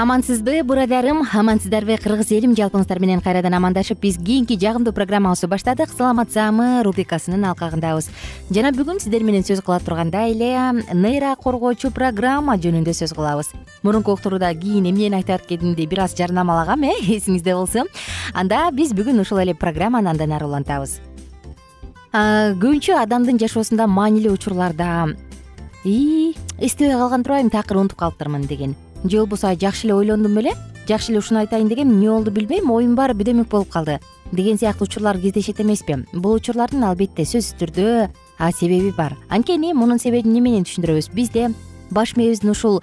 [0.00, 1.26] амансызбы бурадарым.
[1.28, 5.90] Амансыздарбы кыргыз элим жалпыңыздар менен кайрадан амандашып биз кийинки жагымдуу программабызды баштадык.
[5.92, 8.08] Саламат саамы рубрикасынын алкагындабыз.
[8.48, 13.52] Жана бүгүн сиздер менен сөз кыла тургандай эле нейра коргоочу программа жөнүндө сөз кылабыз.
[13.82, 17.84] Мурунку уктурууда кийин эмнени айтат экенимди бир аз жарнамалагам э эсиңизде болсо.
[18.32, 21.00] Анда биз бүгүн ушул эле программаны андан ары улантабыз.
[22.12, 25.14] Көбүнчө адамдын жашоосунда маанилүү учурларда
[25.84, 28.74] ии эстебей калган турбайбы такыр унутуп калыптырмын деген
[29.04, 30.54] же болбосо жакшы эле ойлондум беле
[30.88, 34.00] жакшы эле ушуну айтайын дегем эмне болду билбейм оюм баары бирдемек болуп калды.
[34.32, 36.04] Деген сыяктуу учурлар кездешет эмеспи.
[36.12, 38.10] Бул учурлардын албетте сөзсүз түрдө
[38.58, 39.16] себеби бар.
[39.28, 41.10] Анткени мунун себебин эмне менен түшүндүрөбүз?
[41.14, 41.50] Бизде
[41.90, 42.80] баш мээбиздин ушул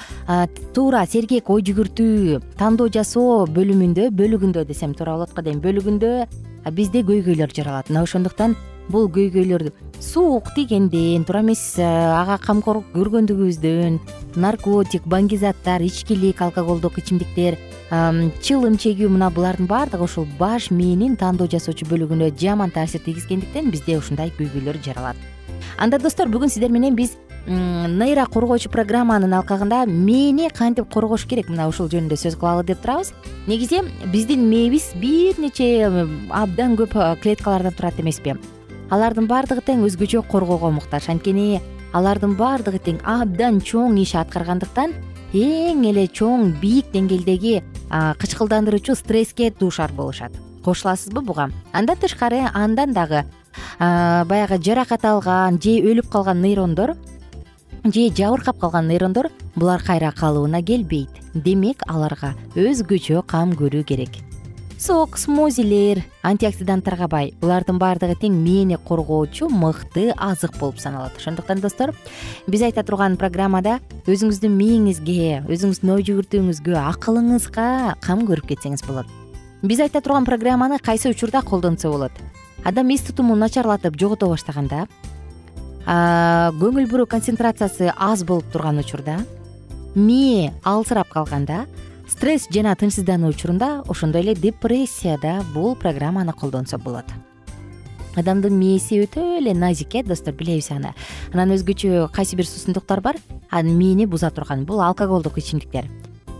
[0.73, 6.27] туура сергек ой жүгүртүү тандоо жасоо бөлүмүндө бөлүгүндө десем туура болот го дейм бөлүгүндө
[6.75, 7.87] бизде көйгөйлөр жаралат.
[7.89, 8.57] Мына ошондуктан
[8.89, 13.99] бул көйгөйлөр суук тийгенден туура эмес э, ага камкорлук көргөндүгүбүздөн
[14.35, 17.57] наркотик баңги ичкилик алкоголдук ичимдиктер
[18.43, 23.97] чылым чегүү мына булардын баардыгы ушул баш мээнин тандоо жасоочу бөлүгүнө жаман таасир тийгизгендиктен бизде
[23.97, 25.15] ушундай көйгөйлөр жаралат.
[25.77, 27.15] Анда достор бүгүн сиздер менен биз
[27.47, 31.47] нейра коргоочу программанын алкагында мээни кантип коргош керек?
[31.47, 33.13] Мына ушул жөнүндө сөз кылалы деп турабыз.
[33.47, 33.79] Негизи
[34.11, 38.35] биздин мээбиз бир нече абдан көп э, клеткалардан турат эмеспи
[38.93, 41.09] алардын баардыгы тең өзгөчө коргоого муктаж.
[41.11, 41.59] Анткени
[41.97, 44.93] алардын баардыгы тең абдан чоң иш аткаргандыктан
[45.35, 47.61] эң эле чоң бийик деңгээлдеги
[48.21, 50.31] кычкылдандыруучу стресске дуушар болушат.
[50.63, 51.49] Кошуласызбы буга?
[51.73, 53.25] Андан тышкары андан дагы
[53.79, 56.95] баягы жаракат алган же өлүп калган нейрондор
[57.83, 61.09] же жабыркап калган нейрондор булар кайра калыбына келбейт.
[61.33, 64.26] Демек аларга өзгөчө кам көрүү керек
[64.77, 67.31] сок смозилер антиоксиданттарга бай.
[67.41, 71.17] Булардын баардыгы тең мээни коргоочу мыкты азык болуп саналат.
[71.17, 71.95] Ошондуктан достор
[72.47, 77.67] биз айта турган программада өзүңүздүн мээңизге өзүңүздүн ой жүгүртүүңүзгө акылыңызга
[78.05, 79.09] кам көрүп кетсеңиз болот.
[79.63, 82.11] Биз айта турган программаны кайсы учурда колдонсо болот?
[82.63, 84.85] Адам эс тутумун начарлатып жогото баштаганда
[85.87, 89.23] көңүл буруу концентрациясы аз болуп турган учурда
[89.95, 91.65] мээ алсырап калганда
[92.07, 97.05] стресс жана тынчсыздануу учурунда ошондой эле депрессияда бул программаны колдонсо болот.
[98.15, 100.95] Адамдын мээси өтө эле назик э достор билебиз аны.
[101.33, 103.17] Анан өзгөчө кайсы бир суусундуктар бар?
[103.51, 105.85] Анын мээни буза турган бул алкоголдук ичимдиктер.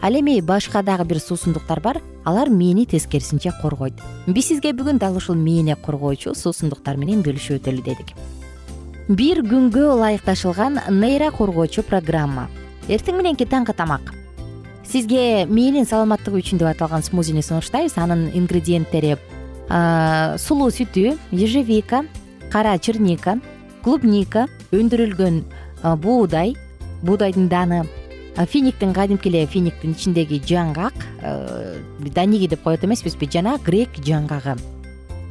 [0.02, 2.02] Ал эми башка дагы бир суусундуктар бар?
[2.26, 3.94] Алар мээни тескерисинче коргойт.
[4.26, 8.16] Биз сизге бүгүн дал ушул мээни коргоочу суусундуктар менен бөлүшүп өтөлү дедик.
[9.08, 12.50] Бир күнгө ылайыкташылган нейра коргоочу программа.
[12.88, 14.17] Эртең мененки таңкы тамак
[14.88, 17.98] сизге мээнин саламаттыгы үчүн деп аталган смузини сунуштайбыз.
[17.98, 19.18] Анын ингредиенттери
[20.40, 22.06] сулуу сүтү ежевика
[22.52, 23.40] кара черника
[23.84, 25.44] клубника өндүрүлгөн
[26.02, 26.56] буудай.
[26.98, 27.84] Буудайдын даны
[28.50, 30.96] финиктин кадимки эле финиктин ичиндеги жаңгак
[32.16, 34.56] даниги деп коет эмеспизби жана грек жаңгагы.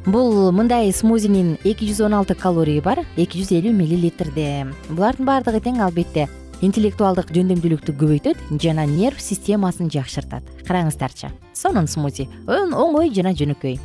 [0.05, 4.67] Бул мындай смузинин эки жүз он алты калории бар эки жүз элүү миллилитрде.
[4.87, 6.29] Булардын баардыгы тең албетте
[6.61, 10.43] интеллектуалдык жөндөмдүүлүктү көбөйтөт жана нерв системасын жакшыртат.
[10.67, 13.77] Караңыздарчы сонун смузи оңой жана жөнөкөй.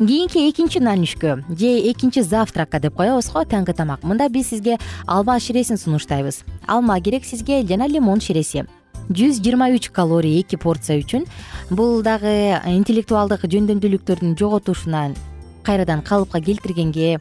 [0.00, 4.00] Кийинки экинчи нанүшкө же экинчи завтракка деп коебуз го таңкы тамак.
[4.02, 6.42] Мында биз сизге алма ширесин сунуштайбыз.
[6.66, 8.64] Алма керек сизге жана лимон ширеси.
[9.10, 11.26] Жүз жыйырма үч калорий эки порция үчүн.
[11.70, 15.16] Бул дагы интеллектуалдык жөндөмдүүлүктөрдүн жоготушунан
[15.62, 17.20] кайрадан калыпка келтиргенге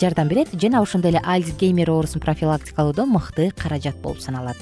[0.00, 4.56] жардам берет жана ошондой эле альцгеймер оорусун профилактикалоодо мыкты каражат болуп саналат.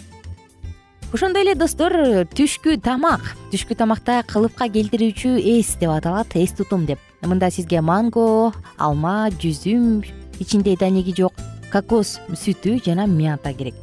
[1.12, 1.92] Ошондой эле достор
[2.28, 6.98] түшкү тамак түшкү тамакта калыпка келтирүүчү эс деп аталат эс тутум деп.
[7.22, 10.04] Мында сизге манго алма жүзүм
[10.38, 11.32] ичинде даниги жок
[11.72, 13.74] кокос сүтү жана мята керек.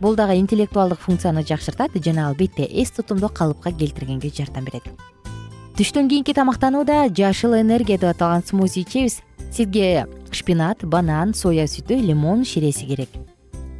[0.00, 4.90] Бул дагы интеллектуалдык функцияны жакшыртат жана албетте эс тутумду калыпка келтиргенге жардам берет
[5.76, 9.20] түштөн кийинки тамактанууда жашыл энергия деп аталган смузи ичебиз.
[9.52, 13.10] Сизге шпинат банан соя сүтү лимон ширеси керек.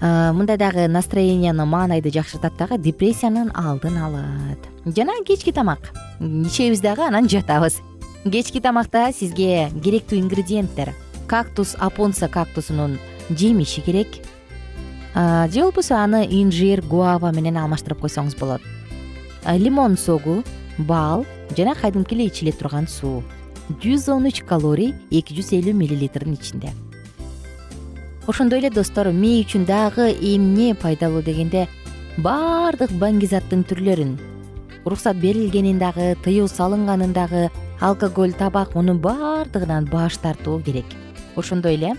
[0.00, 4.60] Мында дагы настроенияны маанайды жакшыртат дагы депрессиянын алдын алат.
[4.84, 5.92] Жана кечки тамак.
[6.20, 7.80] Ичебиз дагы анан жатабыз.
[8.24, 10.92] Кечки тамакта сизге керектүү ингредиенттер.
[11.26, 12.98] Кактус апонса кактусунун
[13.30, 14.20] жемиши керек.
[15.14, 18.60] Же болбосо аны инжир гуава менен алмаштырып койсоңуз болот.
[19.48, 20.42] Лимон согу
[20.76, 21.24] бал
[21.56, 23.22] жана кадимки эле ичиле турган суу.
[23.82, 26.72] Жүз он үч калорий эки жүз элүү миллилитрдин ичинде.
[28.26, 31.68] Ошондой эле достор мээ үчүн дагы эмне пайдалуу дегенде
[32.18, 34.16] баардык баңгизаттын түрлөрүн.
[34.86, 37.50] Уруксат берилгенин дагы тыюу салынганын дагы
[37.80, 40.86] алкоголь табак мунун баардыгынан баш тартуу керек.
[41.36, 41.96] Ошондой эле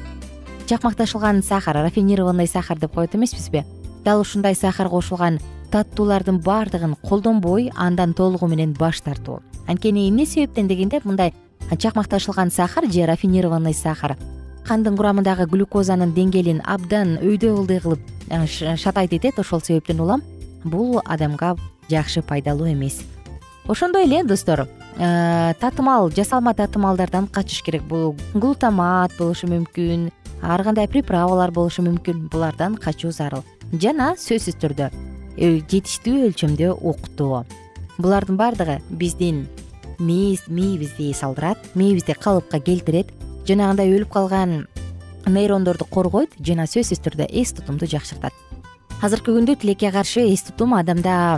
[0.67, 3.65] чакмакташылган сахар рафинированный сахар деп коет эмеспизби?
[4.03, 5.39] Дал ушундай сахар кошулган
[5.72, 9.42] таттуулардын баардыгын колдонбой андан толугу менен баш тартуу.
[9.68, 11.34] Анткени эмне себептен дегенде мындай
[11.78, 14.18] чакмакташылган сахар же рафинированный сахар.
[14.66, 18.00] Кандын курамындагы глюкозанын деңгээлин абдан өйдө ылдый кылып
[18.56, 20.24] шатайтып этет ошол себептен улам
[20.64, 21.56] бул адамга
[21.90, 23.02] жакшы пайдалуу эмес.
[23.68, 24.68] Ошондой эле достор
[24.98, 27.84] татымал жасалма татымалдардан качыш керек.
[27.84, 30.12] Бул глутамат болушу мүмкүн
[30.42, 33.44] ар кандай приправалар болушу мүмкүн булардан качуу зарыл.
[33.74, 37.44] Жана сөзсүз түрдө э, жетиштүү өлчөмдө уктоо
[37.98, 39.45] булардын баардыгы биздин
[40.00, 43.13] мээбизди эс алдырат мээбизди калыпка келтирет
[43.50, 44.68] жанагындай өлүп калган
[45.28, 48.34] нейрондорду коргойт жана сөзсүз түрдө эс тутумду жакшыртат
[48.97, 51.38] азыркы күндө тилекке каршы эс тутум адамда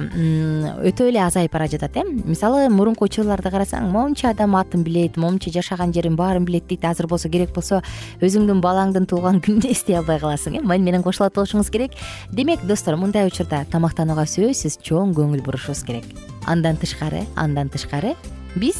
[0.87, 2.03] өтө эле азайып бара жатат э.
[2.07, 7.07] Мисалы мурунку учурларды карасаң монча адам атын билет момунча жашаган жерин баарын билет дейт азыр
[7.11, 7.81] болсо керек болсо
[8.21, 10.61] өзүңдүн балаңдын туулган күнүн эстей албай каласың э.
[10.63, 11.97] Мани менен кошулат болушуңуз керек.
[12.31, 16.07] Демек достор мындай учурда тамактанууга сөзсүз чоң көңүл бурушубуз керек.
[16.47, 18.15] Андан тышкары андан тышкары
[18.55, 18.77] биз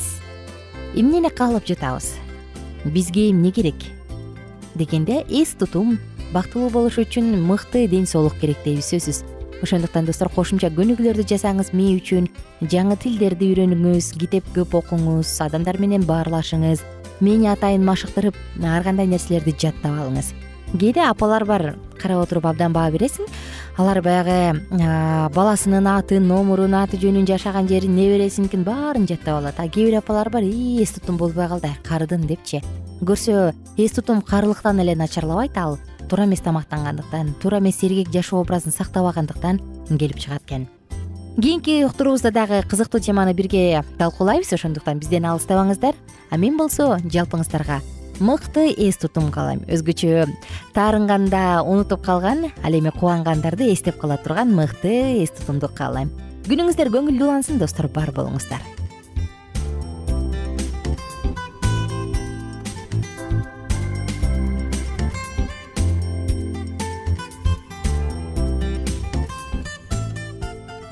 [0.95, 2.13] эмнени каалап жатабыз?
[2.85, 3.75] Бизге эмне керек?
[4.75, 5.99] Дегенде эс тутум
[6.33, 9.23] бактылуу болуш үчүн мыкты ден соолук керек дейбиз сөзсүз
[9.63, 12.29] ошондуктан достор кошумча көнүгүүлөрдү жасаңыз мээ үчүн
[12.71, 16.85] жаңы тилдерди үйрөнүңүз китеп көп окуңуз адамдар менен баарлашыңыз
[17.19, 20.31] мээни атайын машыктырып ар кандай нерселерди жаттап алыңыз.
[20.69, 21.63] Кээде апалар бар
[21.99, 23.25] карап отуруп абдан баа бересиң
[23.81, 24.61] алар баягы
[25.35, 29.59] баласынын атын номурун аты жөнүн жашаган жерин небересиникин баарын жаттап алат.
[29.59, 32.61] А кээ бир апалар бар ии эс тутум болбой калды кардым депчи.
[33.01, 35.79] Көрсө эс тутум карылыктан эле начарлабайт ал
[36.09, 40.67] туура эмес тамактангандыктан туура эмес сергек жашоо образын сактабагандыктан келип чыгат экен.
[41.39, 45.95] Кийинки уктуруубузда дагы кызыктуу теманы бирге талкуулайбыз ошондуктан бизден алыстабаңыздар
[46.29, 47.79] а мен болсо жалпыңыздарга
[48.19, 50.25] мыкты эс тутум каалайм өзгөчө
[50.75, 56.11] таарынганда унутуп калган ал эми кубангандарды эстеп кала турган мыкты эс тутумду каалайм
[56.49, 58.59] күнүңүздөр көңүлдүү улансын достор бар болуңуздар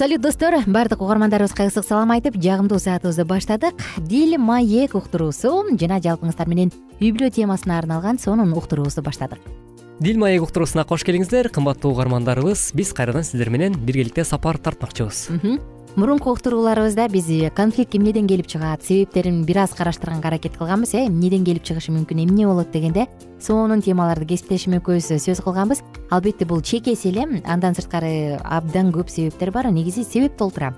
[0.00, 0.54] салют достор.
[0.66, 3.74] Баардык угармандарыбызга ысык салам айтып жагымдуу саатыбызды баштадык.
[3.98, 6.70] Дил маек уктуруусу жана жалпыңыздар менен
[7.02, 9.44] үй бүлө темасына арналган сонун уктуруубузду баштадык.
[10.00, 11.50] Дил маек уктуруусуна кош келиңиздер.
[11.52, 15.28] Кымбаттуу угармандарыбыз биз кайрадан сиздер менен биргеликте сапар тартмакчыбыз
[15.96, 18.82] мурунку уктурууларыбызда биз конфликт эмнеден келип чыгат?
[18.82, 21.06] Себептерин бир аз караштырганга аракет кылганбыз э?
[21.06, 23.06] Эмнеден келип чыгышы мүмкүн эмне болот дегенде
[23.40, 25.82] сонун темаларды кесиптешим экөөбүз сөз кылганбыз.
[26.10, 30.74] Албетте бул чекеси эле андан сырткары абдан көп себептер бар негизи себеп толтура.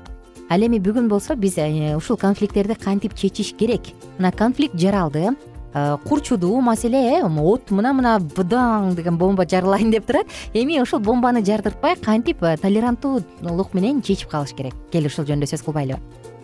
[0.49, 3.95] Ал эми бүгүн болсо биз э, ушул конфликттерди кантип чечиш керек?
[4.19, 10.07] Мына конфликт жаралды Э, курчудуу маселе э от мына мына быдаң деген бомба жарылайын деп
[10.07, 10.27] турат.
[10.55, 14.75] Эми ушул бомбаны жардыртпай кантип э, толеранттуулук менен чечип калыш керек?
[14.91, 16.01] Кел ушул жөнүндө сөз кылбайлыбы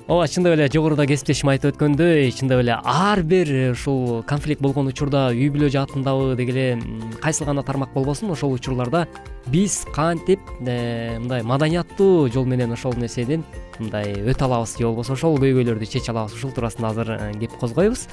[0.09, 4.89] ооба чындап эле жогоруда кесиптешим айтып өткөндөй чындап эле ар бир э, ушул конфликт болгон
[4.89, 9.05] учурда үй бүлө жаатындабы деги эле кайсыл гана тармак болбосун ошол учурларда
[9.53, 13.45] биз кантип мындай маданияттуу жол менен ошол нерседен
[13.79, 17.13] мындай өтө алабыз же болбосо ошол көйгөйлөрдү чече алабыз ушул туурасында азыр
[17.45, 18.09] кеп козгойбуз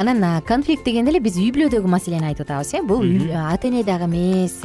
[0.00, 2.80] анан конфликт дегенде эле биз үй бүлөдөгү маселени айтып атабыз э.
[2.80, 3.04] Бул
[3.36, 4.62] ата эне дагы эмес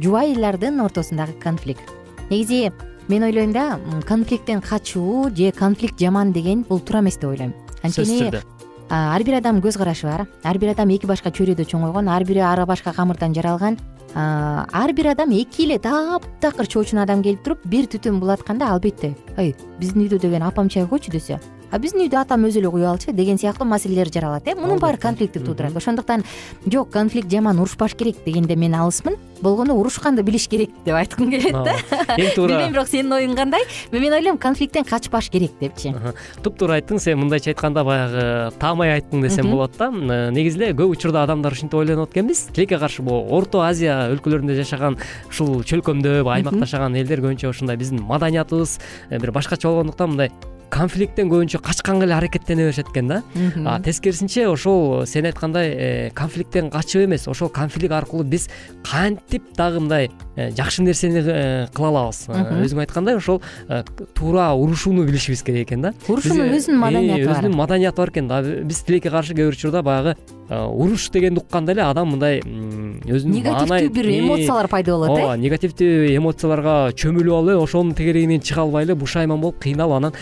[0.00, 1.84] жубайлардын ортосундагы конфликт.
[2.30, 2.72] Негизи
[3.08, 3.78] мен ойлойм да
[4.08, 7.52] конфликттен качуу же конфликт жаман деген бул туура эмес деп ойлойм.
[7.82, 8.42] Түрдө.
[8.88, 10.26] ар бир адам көз карашы бар.
[10.42, 13.76] Ар бир адам эки башка чөйрөдө чоңойгон ар бири ар башка камырдан жаралган.
[14.14, 19.54] Ар бир адам эки эле таптакыр чоочун адам келип туруп бир түтүн булатканда албетте ай
[19.78, 21.38] биздин үйдө деген апам чай койчу десе
[21.70, 24.54] а биздин үйдө атам өзү эле куюп алчу деген сыяктуу маселелер жаралат э?
[24.54, 26.24] Мунун баары конфликтти туудурат ошондуктан
[26.66, 31.52] жок конфликт жаман урушпаш керек дегенде мен алысмын болгону урушканды билиш керек деп айткым келет
[31.52, 31.74] да?
[32.16, 33.64] Эң туура билбейм бирок сенин оюң кандай?
[33.92, 35.94] Мен ойлойм конфликттен качпаш керек депчи.
[36.44, 39.90] Туптуура айттың сен мындайча айтканда баягы таамай айттың десем болот да.
[39.90, 45.00] Негизи эле көп учурда адамдар ушинтип ойлонот экенбиз тилекке каршы могу орто азия өлкөлөрүндө жашаган
[45.30, 50.32] ушул чөлкөмдө аймакта жашаган элдер көбүнчө ушундай биздин маданиятыбыз э, бир башкача болгондуктан мындай
[50.70, 53.22] конфликттен көбүнчө качканга эле аракеттене беришет экен да.
[53.84, 58.48] Тескерисинче ошол сен айткандай э, конфликттен качып эмес ошол конфликт аркылуу биз
[58.86, 62.26] кантип дагы мындай э, жакшы нерсени э, кыла алабыз?
[62.30, 63.42] Өзүң айткандай ошол
[64.14, 65.94] туура урушууну билишибиз керек экен да.
[66.08, 67.38] Урушуунун өзүнүн маданияты бар.
[67.38, 68.42] өзүнүн маданияты бар экен да.
[68.42, 70.16] Биз тилекке каршы кээ бир учурда баягы
[70.50, 75.22] уруш дегенди укканда эле адам мындай өзүнүн негативдүү бир эмоциялар пайда болот э?
[75.22, 80.18] Ооба негативдүү эмоцияларга чөмүлүп алып эле ошонун тегерегинен чыга албай эле бушайман болуп кыйналып анан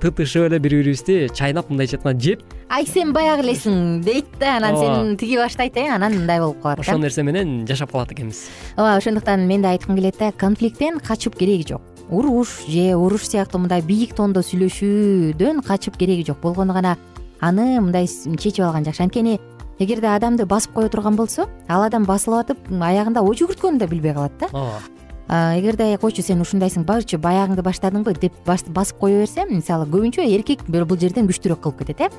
[0.00, 2.42] тытышып эле бири бирибизди чайнап мындайча айтканда жеп.
[2.70, 6.80] Ай сен баягы элесиң дейт да анан сен тиги баштайт э анан мындай болуп калат
[6.80, 8.48] ошол нерсе менен жашап калат экенбиз.
[8.76, 11.82] Ооба ошондуктан мен да айткым келет да конфликттен качып кереги жок.
[12.08, 16.40] Уруш же уруш сыяктуу мындай бийик тондо сүйлөшүүдөн качып кереги жок.
[16.40, 16.96] Болгону гана
[17.40, 19.02] аны мындай чечип алган жакшы.
[19.02, 19.40] Анткени
[19.78, 24.14] эгерде адамды басып кое турган болсо ал адам басылып атып аягында ой жүгүрткөнүн да билбей
[24.14, 24.48] калат да.
[24.52, 24.80] Ооба.
[25.30, 28.16] Эгерде койчу сен ушундайсың барчы баягыңды баштадыңбы?
[28.18, 32.10] деп басып кое берсе мисалы көбүнчө эркек бул жерден күчтүүрөөк кылып кетет э?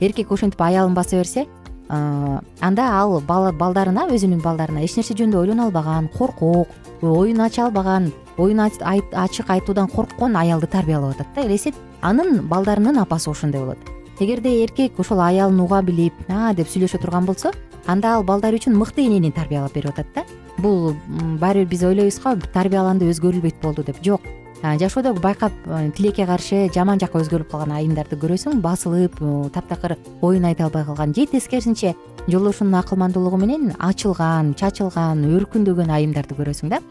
[0.00, 1.46] Эркек ошентип аялын баса берсе
[1.90, 6.68] анда ал балдарына өзүнүн балдарына эч нерсе жөнүндө ойлоно албаган коркок
[7.02, 11.46] оюн ача албаган оюн ачык айтуудан корккон аялды тарбиялап атат да.
[11.46, 17.00] Элестет анын балдарынын апасы ошондой болот эгерде эркек ошол аялын уга билип а деп сүйлөшө
[17.00, 17.52] турган болсо
[17.86, 20.24] анда ал балдары үчүн мыкты энени тарбиялап берип атат да.
[20.58, 20.94] Бул
[21.40, 23.96] баары бир биз ойлойбуз го тарбияланды өзгөрүлбөйт болду деп.
[24.04, 24.20] Жок.
[24.62, 25.52] Жашоодо байкап
[25.96, 29.16] тилекке каршы жаман жакка өзгөрүп калган айымдарды көрөсүң басылып
[29.54, 31.94] таптакыр оюн айта албай калган же тескерисинче
[32.28, 36.82] жолдошунун акылмандуулугу менен ачылган чачылган өркүндөгөн айымдарды көрөсүң да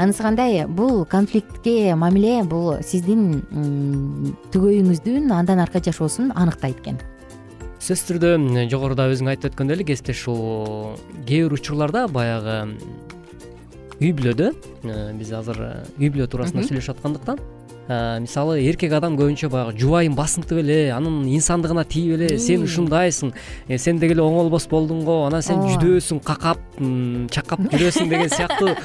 [0.00, 0.64] анысы кандай?
[0.66, 3.42] Бул конфликтке мамиле бул сиздин
[4.54, 7.00] түгөйүңүздүн андан аркы жашоосун аныктайт экен.
[7.80, 12.58] Сөзсүз түрдө жогоруда өзүң айтып өткөндөй эле кесиптеш ушул кээ бир учурларда баягы
[14.00, 17.40] үй бүлөдө э, биз азыр э, үй бүлө туурасында сүйлөшүп аткандыктан
[17.90, 23.32] мисалы эркек адам көбүнчө баягы жубайын басынтып эле анын инсандыгына тийип эле сен ушундайсың
[23.76, 26.62] сен деги эле оңолбос болдуң го анан сен жүдөсүң какап
[27.34, 28.76] чакап жүрөсүң деген сыяктуу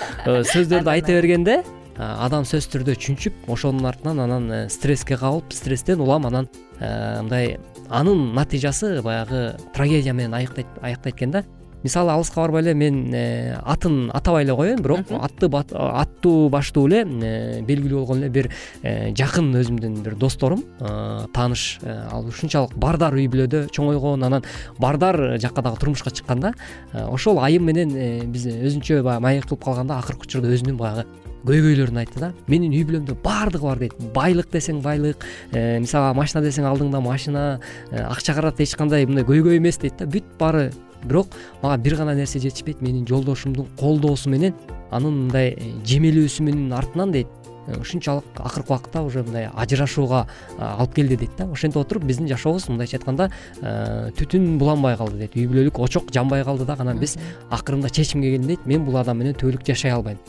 [0.53, 1.59] сөздөрдү айта бергенде
[1.95, 7.59] адам сөзсүз түрдө чүнчүп ошонун артынан анан стресске кабылып стресстен улам анан мындай
[7.89, 11.45] анын натыйжасы баягы трагедия менен аяктай экен да
[11.85, 17.03] мисалы алыска барбай эле мен э, атын атабай эле коеюн бирок атты аттуу баштуу эле
[17.05, 18.49] э, белгилүү болгон эле бир
[18.81, 24.47] э, жакын өзүмдүн бир досторум тааныш ал ушунчалык бардар үй бүлөдө чоңойгон анан
[24.79, 26.53] бардар жакка дагы турмушка чыккан да
[26.93, 27.93] ошол айым менен
[28.31, 31.05] биз өзүнчө баягы маек кылып калганда акыркы учурда өзүнүн баягы
[31.45, 32.31] көйгөйлөрүн айтты да.
[32.49, 33.93] Менин үй бүлөмдө баардыгы бар дейт.
[34.15, 35.21] Байлык десең байлык
[35.53, 37.43] мисалы машина десең алдыңда машина
[37.91, 40.09] акча карата эч кандай мындай көйгөй эмес дейт да.
[40.09, 40.71] Бүт баары
[41.05, 41.27] бирок
[41.61, 42.81] мага бир гана нерсе жетишпейт.
[42.81, 44.53] Менин жолдошумдун колдоосу менен
[44.91, 47.27] анын мындай э, жемелөөсүнүн артынан дейт.
[47.67, 50.27] Э, ушунчалык акыркы убакытта уже мындай ажырашууга
[50.59, 51.49] алып келди дейт да.
[51.51, 53.31] Ошентип отуруп биздин жашообуз мындайча айтканда
[53.61, 55.35] э, түтүн буланбай калды дейт.
[55.35, 57.17] Үй бүлөлүк очок жанбай калды дагы анан биз
[57.49, 58.65] акырында чечимге келдим дейт.
[58.65, 60.21] Мен бул адам менен түбөлүк жашай албайм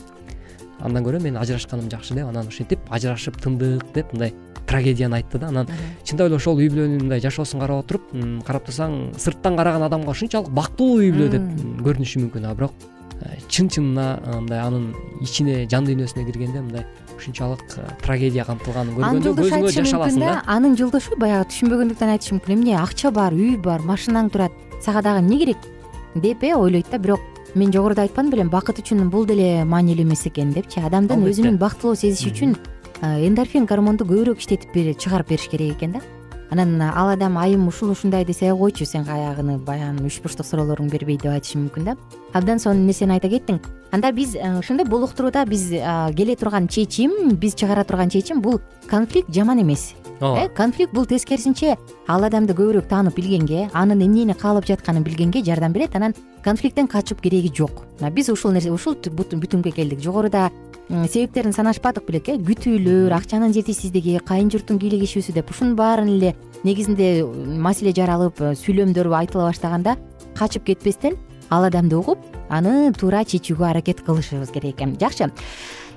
[0.79, 4.33] андан көрө мен ажырашканым жакшы деп анан ошентип ажырашып тындык деп мындай
[4.67, 5.67] трагедияны айтты да анан
[6.03, 8.11] чындап эле ошол үй бүлөнүн мындай жашоосун карап отуруп
[8.45, 11.47] карап турсаң сырттан караган адамга ушунчалык бактылуу үй бүлө деп
[11.87, 12.45] көрүнүшү мүмкүн.
[12.45, 12.73] А бирок
[13.21, 14.91] э, чын чынына мындай анын
[15.23, 16.85] ичине жан дүйнөсүнө киргенде мындай
[17.15, 20.35] ушунчалык э, трагедия камтылганын көргөндө көзүңө жаш аласың да.
[20.45, 22.59] анын жолдошу баягы түшүнбөгөндүктөн айтышы мүмкүн.
[22.59, 25.71] Эмне акча бар үй бар машинаң турат сага дагы эмне керек?
[26.15, 26.99] Деп э ойлойт да.
[26.99, 27.23] Бирок
[27.55, 31.95] мен жогоруда айтпадым белем бакыт үчүн бул деле маанилүү эмес экен депчи адамдын өзүнүн бактылуу
[31.95, 32.55] сезиши үчүн
[33.01, 36.01] эндорфин гормонду көбүрөөк иштетип чыгарып бериш керек экен да.
[36.49, 41.17] Анан ал адам айым ушул ушундай десе койчу сен каягыны баягы үч бурчтук суроолоруңду бербей
[41.17, 41.97] деп айтышы мүмкүн да.
[42.33, 43.59] Абдан сонун нерсени айта кеттиң.
[43.91, 45.69] Анда биз ошондой болуп уктурууда биз
[46.15, 49.93] келе турган чечим биз чыгара турган чечим бул конфликт жаман эмес.
[50.19, 50.45] Ооба.
[50.45, 55.73] Э, конфликт бул тескерисинче ал адамды көбүрөөк таанып билгенге анын эмнени каалап жатканын билгенге жардам
[55.73, 55.95] берет.
[55.95, 56.15] Анан
[56.47, 57.83] конфликттен качып кереги жок.
[58.15, 59.99] Биз ушул нерсе ушул бүтүмгө келдик.
[59.99, 60.47] Жогоруда
[60.87, 67.25] себептерин санашпадык белек э күтүүлөр акчанын жетишсиздиги кайын журттун кийлигишүүсү деп ушунун баарын эле негизинде
[67.59, 69.97] маселе жаралып э, сүйлөмдөр айтыла баштаганда
[70.35, 71.17] качып кетпестен
[71.49, 74.97] ал адамды угуп аны туура чечүүгө аракет кылышыбыз керек экен.
[74.99, 75.31] Жакшы.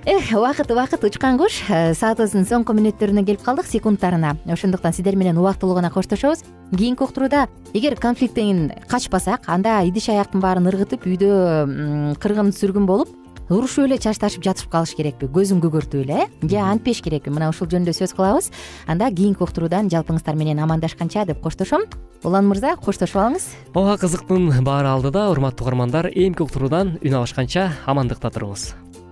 [0.07, 3.69] Эх убакыт убакыт учкан куш э, саатыбыздын соңку мүнөттөрүнө келип калдык.
[3.69, 4.39] Секундтарына.
[4.49, 6.41] Ошондуктан сиздер менен убактылуу гана коштошобуз.
[6.73, 13.13] Кийинки уктурууда эгер конфликттен качпасак анда идиш аяктын баарын ыргытып үйдө кыргын сүргүн болуп
[13.51, 15.27] урушуп эле чачташып жатышып калыш керекпи?
[15.27, 16.27] Көзүн көгөртүп эле э?
[16.47, 17.33] Же антпеш керекпи?
[17.35, 18.51] Мына ушул жөнүндө сөз кылабыз.
[18.87, 21.85] Анда кийинки уктуруудан жалпыңыздар менен амандашканча деп коштошом.
[22.25, 23.49] Улан мырза коштошуп алыңыз.
[23.75, 28.71] Ооба кызыктын баары алдыда урматтуу угармандар эмки уктуруудан үн алышканча амандыкта туруңуз.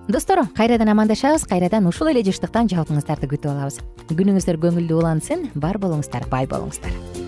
[0.08, 3.82] Достор кайрадан амандашабыз кайрадан ушул эле жыштыктан жалпыңыздарды күтүп алабыз.
[4.08, 7.27] Күнүңүздөр көңүлдүү улансын бар болуңуздар бай болуңуздар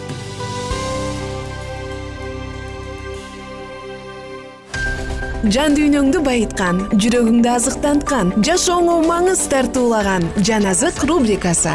[5.49, 11.73] жан дүйнөңдү байыткан жүрөгүңдү азыктанткан жашооңо маңыз тартуулаган жан азык рубрикасы.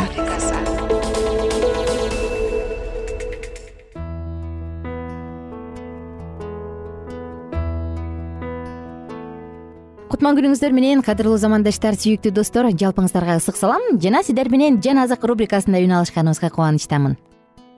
[10.06, 13.96] Кутман күнүңүздөр менен кадырлуу замандаштар сүйүктүү достор жалпыңыздарга ысык салам.
[13.98, 17.18] Жана сиздер менен жан азык рубрикасында үн алышканыбызга кубанычтамын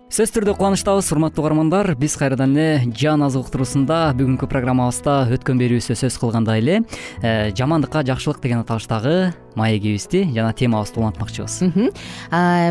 [0.08, 1.90] сөзсүз түрдө кубанычтабыз урматтуу угармандар.
[2.00, 6.78] Биз кайрадан эле жан азык уктуруусунда бүгүнкү программабызда өткөн берүүбүздө сөз кылгандай эле.
[7.20, 11.62] Э, жамандыкка жакшылык деген аталыштагы маегибизди жана темабызды улантмакчыбыз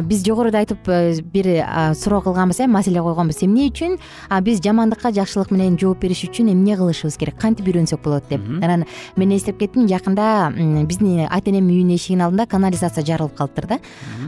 [0.07, 1.47] биз жогоруда айтып э, бир
[1.95, 3.43] суроо кылганбыз э маселе койгонбуз.
[3.43, 3.97] Эмне үчүн?
[4.41, 7.37] Биз жамандыкка жакшылык менен жооп бериш үчүн эмне кылышыбыз керек?
[7.39, 8.41] Кантип үйрөнсөк болот деп?
[8.61, 10.51] Анан мен эстеп кеттим жакында
[10.87, 13.79] биздин ата энемдин үйүнүн эшигинин алдында канализация жарылып калыптыр да.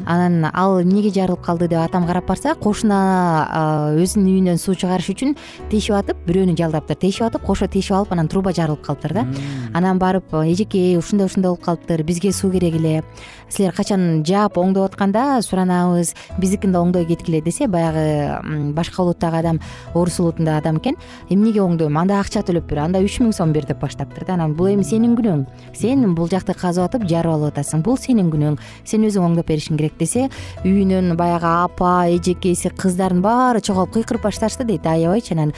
[0.06, 5.36] Анан ал эмнеге жарылып калды деп атам карап барса кошуна өзүнүн үйүнөн суу чыгарыш үчүн
[5.72, 6.98] тешип атып бирөөнү жалдаптыр.
[7.00, 9.28] Тешип атып кошо тешип алып анан труба жарылып калыптыр да.
[9.74, 13.04] Анан барып эжеке ушундай ушундай болуп калыптыр бизге суу керек эле.
[13.50, 19.60] Силер качан жаап оңдоп атканда суранабыз биздикин да оңдой кеткиле десе баягы башка улуттагы адам
[19.94, 20.98] орус улутундагы адам экен.
[21.30, 21.98] Эмнеге оңдойм?
[21.98, 24.34] Анда акча төлөп бер анда үч миң сом бер деп баштаптыр да.
[24.34, 27.82] Анан бул эми сенин күнөөң сен бул жакты казып атып жарып алып атасың.
[27.82, 30.30] Бул сенин күнөөң сен өзүң оңдоп беришиң керек десе
[30.64, 35.54] үйүнөн баягы апа эжекеси кыздардын баары чогулуп кыйкырып башташты дейт аябайчы анан.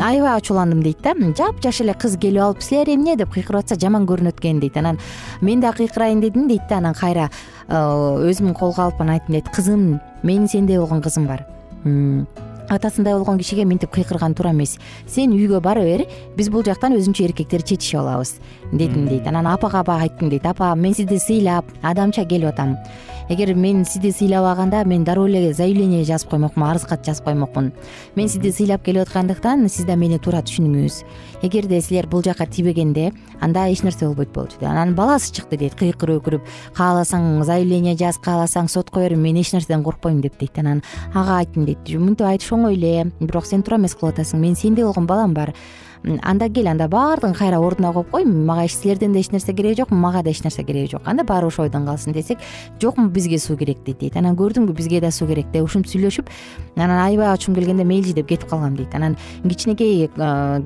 [0.00, 1.12] Аябай ачууландым дейт да.
[1.14, 4.98] Жапжаш эле кыз келип алып силер эмне деп кыйкырып атса жаман көрүнөт экен дейт анан.
[5.40, 7.30] Мен да кыйкырайын дейт да анан кайра
[7.68, 11.46] э, өзүм колго алып анан айттым дейт кызым менин сендей болгон кызым бар.
[12.68, 14.78] Атасындай болгон кишиге мынтип кыйкырган туура эмес.
[15.06, 18.38] Сен үйгө бара бер биз бул жактан өзүнчө эркектер чечишип алабыз
[18.72, 19.26] дедим дейт.
[19.26, 20.46] Анан апага айттым дейт.
[20.46, 22.78] Апа мен сизди сыйлап адамча келип атам
[23.28, 27.72] эгер мен сизди сыйлабаганда мен дароо эле заявление жазып коймокмун арыз кат жазып коймокмун.
[28.16, 31.02] Мен сизди сыйлап келип аткандыктан сиз да мени туура түшүнүңүз.
[31.42, 35.74] Эгерде силер бул жака тийбегенде анда эч нерсе болбойт болчу деп анан баласы чыкты дейт
[35.74, 40.58] кыйкырып өкүрүп кааласаң заявление жаз кааласаң сотко бер мен эч нерседен коркпойм деп дейт.
[40.58, 40.82] Анан
[41.14, 41.88] ага айттым дейт.
[41.88, 45.54] Мынтип айтыш оңой эле бирок сен туура эмес кылып атасың менин сендей болгон балам бар
[46.22, 48.24] анда кел анда баардыгын кайра ордуна коюп кой.
[48.24, 51.02] Мага силерден да эч нерсе кереги жок мага да эч нерсе кереги жок.
[51.04, 52.38] Анда баары ошол ойдон калсын десек
[52.80, 54.16] жокму бизге суу керек дейт дейт.
[54.16, 56.28] Анан көрдүңбү бизге да суу керек деп ушинтип сүйлөшүп
[56.76, 58.94] анан аябай ачуум келгенде мейличи деп кетип калгам дейт.
[58.94, 59.16] Анан
[59.48, 60.10] кичинекей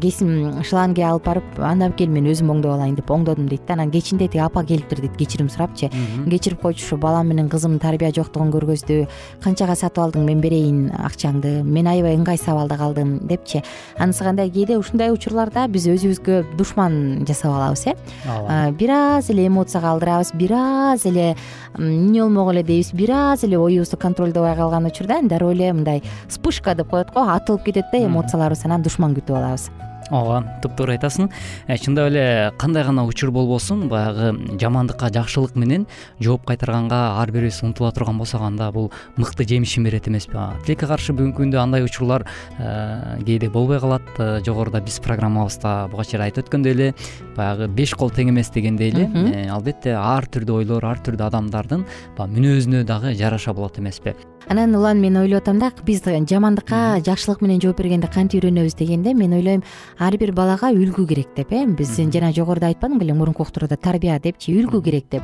[0.00, 3.74] кесим шланги алып барып анда кел мен өзүм оңдоп алайын деп оңдодум дейт да.
[3.74, 5.90] Анан кечинде тиги апа келиптир дейт кечирим сурапчы.
[6.28, 9.06] Кечирип койчу ушу балам менен кызымдын тарбия жоктугун көргөздү.
[9.42, 11.62] Канчага сатып алдың мен берейин акчаңды.
[11.62, 13.62] Мен аябай ыңгайсыз абалда калдым депчи.
[13.98, 17.94] Анысы кандай кээде ушундай учурларда биз өзүбүзгө душман жасап алабыз э?
[18.24, 18.72] Ооба.
[18.78, 21.36] Бир аз эле эмоцияга алдырабыз бир аз эле
[21.76, 26.74] эмне болмок эле дейбиз бир аз эле оюбузду контролдобой калган учурда дароо эле мындай вспышка
[26.74, 29.70] деп коет го атылып кетет да эмоцияларыбыз анан душман күтүп алабыз
[30.10, 31.30] ооба туптуура айтасың.
[31.66, 35.86] Э, чындап эле кандай гана учур болбосун баягы жамандыкка жакшылык менен
[36.20, 41.12] жооп кайтарганга ар бирибиз умтула турган болсок анда бул мыкты жемишин берет эмеспи тилекке каршы
[41.12, 42.26] бүгүнкү күндө андай учурлар
[42.58, 44.02] э, кээде болбой калат.
[44.18, 46.88] Э, жогоруда биз программабызда буга чейин айтып өткөндөй эле
[47.36, 52.40] баягы беш кол тең эмес дегендей эле албетте ар түрдүү ойлор ар түрдүү адамдардын баягы
[52.40, 54.16] мүнөзүнө дагы жараша болот эмеспи
[54.48, 59.12] анан улан мен ойлоп атам да биз жамандыкка жакшылык менен жооп бергенде кантип үйрөнөбүз дегенде
[59.14, 59.62] мен ойлойм
[59.98, 64.18] ар бир балага үлгү керек деп э биз жана жогоруда айтпадым белең мурунку уктурууда тарбия
[64.18, 65.22] депчи үлгү керек деп.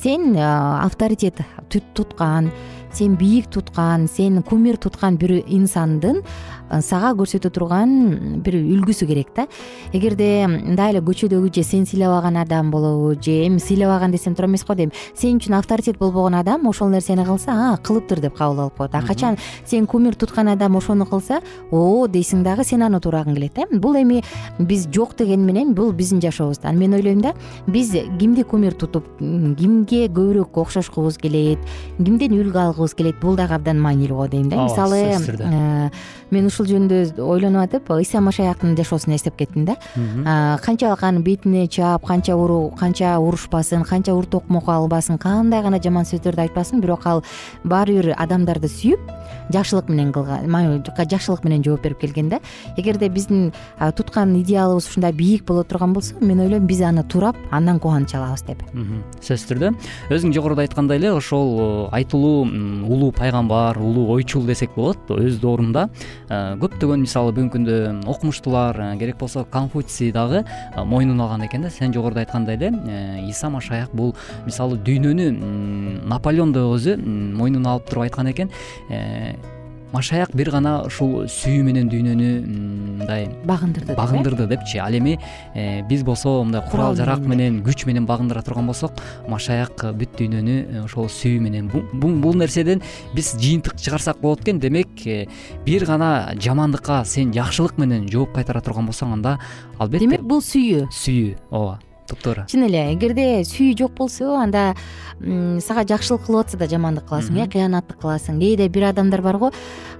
[0.00, 1.40] Сен авторитет
[1.94, 2.50] туткан
[2.92, 6.22] сен бийик туткан сен кумир туткан бир инсандын
[6.80, 9.46] сага көрсөтө турган бир үлгүсү керек да.
[9.92, 14.64] Эгерде мындай эле көчөдөгү же сен сыйлабаган адам болобу же эми сыйлабаган десем туура эмес
[14.64, 14.92] го дейм.
[15.14, 18.94] Сен үчүн авторитет болбогон адам ошол нерсени кылса а кылыптыр деп кабыл алып коет.
[18.94, 23.58] А качан сен кумир туткан адам ошону кылса о дейсиң дагы сен аны туурагың келет
[23.58, 23.66] э?
[23.70, 24.22] Бул эми
[24.58, 27.34] биз жок дегени менен бул биздин жашообуз анан мен ойлойм да
[27.66, 31.58] биз кимди кумир тутуп кимге көбүрөөк окшошкубуз келет
[31.98, 34.64] кимден үлгү алгыбыз келет бул дагы абдан маанилүү го дейм да.
[34.64, 35.90] Мисалы
[36.30, 39.76] мен ушул жөнүндө ойлонуп атып ыйса машаяктын жашоосун эстеп кеттим да.
[40.64, 42.36] Канчалык анын бетине чаап канча
[42.78, 47.24] канча урушпасын канча ур токмок албасын кандай гана жаман сөздөрдү айтпасын бирок ал
[47.64, 49.00] баары бир адамдарды сүйүп
[49.52, 52.40] жакшылык менен кылган жакшылык менен жооп берип келген да.
[52.76, 53.52] Эгерде биздин
[53.96, 58.42] туткан идеалыбыз ушундай бийик боло турган болсо мен ойлойм биз аны туурап андан кубаныч алабыз
[58.46, 58.62] деп.
[59.20, 59.74] Сөзсүз түрдө.
[60.10, 62.46] Өзүң жогоруда айткандай эле ошол айтылуу
[62.88, 65.88] улуу пайгамбар улуу ойчул десек болот өз доорунда
[66.62, 67.76] көптөгөн мисалы бүгүнкү күндө
[68.10, 70.44] окумуштуулар керек болсо конфуций дагы
[70.76, 71.70] мойнуна алган экен да.
[71.70, 74.14] Сен жогоруда айткандай эле э, иса машаяк бул
[74.46, 75.30] мисалы дүйнөнү
[76.08, 78.50] наполеон да өзү мойнуна алып туруп айткан экен.
[78.90, 79.34] Э,
[79.94, 82.30] машаяк бир гана ушул сүйүү менен дүйнөнү
[82.98, 84.80] мындай багындырды багындырды депчи.
[84.82, 85.16] Ал эми
[85.54, 88.98] э, биз болсо мындай курал жарак менен күч менен багындыра турган болсок
[89.30, 91.70] машаяк бүт дүйнөнү э, ошол сүйүү менен.
[91.70, 92.82] Бул нерседен
[93.14, 94.60] биз жыйынтык чыгарсак болот экен.
[94.60, 95.26] Демек э,
[95.64, 99.38] бир гана жамандыкка сен жакшылык менен жооп кайтара турган болсоң анда
[99.78, 100.88] албетте демек бул сүйүү.
[100.90, 104.74] Сүйүү ооба туп туура чын эле эгерде сүйүү жок болсо анда
[105.64, 109.50] сага жакшылык кылып атса да жамандык кыласың э кыянаттык кыласың кээде бир адамдар барго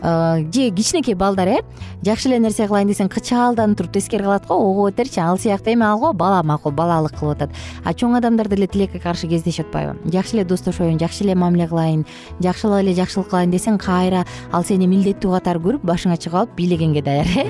[0.03, 1.59] же кичинекей балдар э
[2.03, 5.85] жакшы эле нерсе кылайын десең кычаалданып туруп тескери кылат го ого берчи ал сыяктуу эми
[5.85, 7.51] алго бала макул балалык кылып атат.
[7.85, 12.05] А чоң адамдар деле тилекке каршы кездешип атпайбы жакшы эле достошоюн жакшы эле мамиле кылайын
[12.41, 17.03] жакшылап эле жакшылык кылайын десең кайра ал сени милдеттүү катары көрүп башыңа чыгып алып бийлегенге
[17.03, 17.47] даяр э.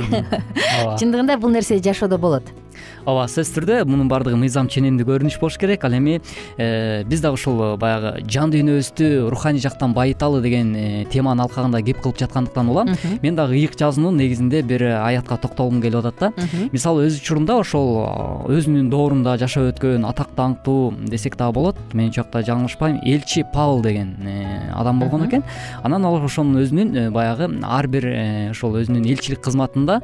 [0.82, 0.96] Ооба.
[1.00, 2.63] Чындыгында бул нерсе жашоодо болот
[3.04, 5.84] ооба сөзсүз түрдө мунун баардыгы мыйзам ченемдүү көрүнүш болуш керек.
[5.84, 6.20] Ал эми
[6.56, 12.00] э, биз дагы ушул баягы жан дүйнөбүздү руханий жактан байыталы деген э, теманын алкагында кеп
[12.04, 16.48] кылып жаткандыктан улам мен дагы ыйык жазуунун негизинде бир аятка токтолгум келип атат да.
[16.72, 21.78] Мисалы өз учурунда ошол өзүнүн доорунда жашап өткөн атак даңктуу десек дагы болот.
[21.92, 23.00] Мен учакта жаңылышпайм.
[23.04, 25.44] Элчи павыл деген э, адам болгон экен.
[25.82, 28.08] Анан ал ошонун өзүнүн баягы ар бир
[28.50, 30.00] ошол өзүнүн элчилик кызматында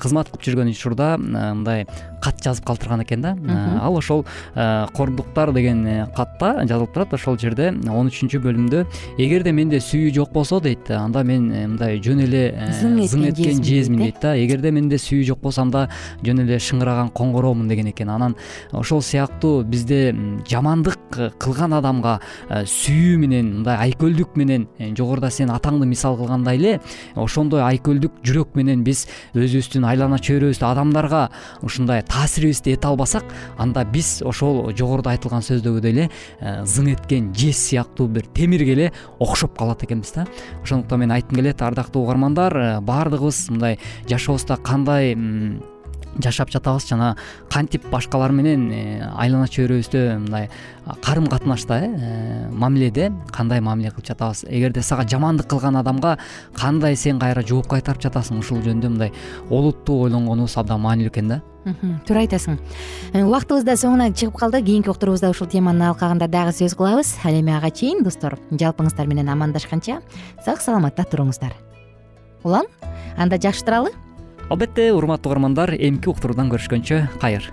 [0.00, 1.86] кызмат кылып жүргөн учурда мындай
[2.26, 3.34] кат жазып калтырган экен да.
[3.82, 4.24] Ал ошол
[4.96, 7.14] кордуктар деген э, катта жазылып турат.
[7.14, 8.84] Ошол жерде он үчүнчү бөлүмдө
[9.22, 10.90] эгерде менде сүйүү жок болсо дейт.
[10.90, 14.34] Анда мен э, мындай жөн эле э, зың эткен жезмин дейт да.
[14.36, 15.86] Эгерде менде сүйүү жок болсо анда
[16.26, 18.10] жөн эле шыңыраган коңгуроомун деген экен.
[18.10, 18.36] Анан
[18.72, 20.14] ошол сыяктуу бизде
[20.48, 22.18] жамандык кылган адамга
[22.50, 24.66] сүйүү менен мындай айкөлдүк менен
[24.98, 26.74] жогоруда сен атаңды мисал кылгандай эле
[27.14, 31.22] ошондой айкөлдүк жүрөк менен биз өзүбүздүн айлана чөйрөбүздө адамдарга
[31.66, 33.24] ушундай таасирибизди эте албасак
[33.58, 36.08] анда биз ошол жогоруда айтылган сөздөгүдөй эле
[36.40, 38.86] э, зың эткен жез сыяктуу бир темирге эле
[39.20, 40.26] окшоп калат экенбиз да.
[40.62, 45.14] Ошондуктан мен айткым келет ардактуу угармандар э, баардыгыбыз мындай жашообузда кандай
[46.22, 47.16] жашап жатабыз жана
[47.52, 50.48] кантип башкалар менен э, айлана чөйрөбүздө мындай
[51.02, 54.44] карым катнашта э мамиледе кандай мамиле кылып жатабыз?
[54.48, 56.18] Эгерде сага жамандык кылган адамга
[56.54, 59.12] кандай сен кайра жооп кайтарып жатасың ушул жөнүндө мындай
[59.50, 61.42] олуттуу ойлонгонубуз абдан маанилүү экен да?
[62.06, 62.60] Туура айтасың.
[63.12, 64.62] Э, убактыбыз да соңуна чыгып калды.
[64.62, 67.16] Кийинки уктуруубузда ушул теманын алкагында дагы сөз кылабыз.
[67.24, 69.98] Ал эми ага чейин достор жалпыңыздар менен амандашканча
[70.44, 71.56] сак саламатта туруңуздар.
[72.44, 72.70] Улан
[73.16, 73.90] анда жакшы туралы
[74.48, 77.48] албетте урматтуу угармандар эмки уктуруудан көрүшкөнчө кайыр.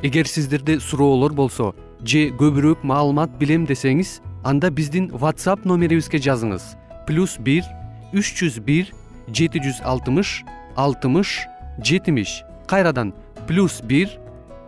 [0.00, 6.72] Эгер сиздерде суроолор болсо же көбүрөөк маалымат билем десеңиз анда биздин whatsapp номерибизге жазыңыз.
[7.04, 7.68] Плюс бир
[8.16, 8.94] үч жүз бир
[9.28, 10.44] жети жүз алтымыш
[10.76, 11.40] алтымыш
[11.84, 13.14] жетимиш кайрадан
[13.48, 14.12] плюс бир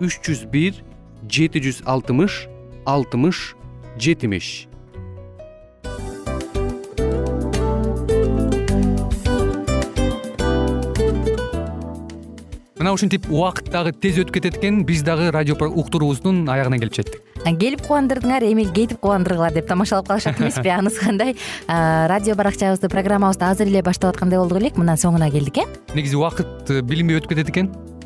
[0.01, 0.81] үч жүз бир
[1.29, 2.47] жети жүз алтымыш
[2.89, 3.55] алтымыш
[4.01, 4.67] жетимиш.
[12.81, 14.87] Мына ушинтип убакыт дагы тез өтүп кетет экен.
[14.89, 17.21] Биз дагы радио уктуруубуздун аягына келип жеттик
[17.61, 21.37] келип кубандырдыңар эми кетип кубандыргыла деп тамашалап калышат эмеспи анысы кандай?
[21.69, 25.69] Радио баракчабызды программабызды азыр эле баштап аткандай болдук элек мына соңуна келдик э?
[25.95, 27.73] Негизи убакыт э, билинбей өтүп кетет экен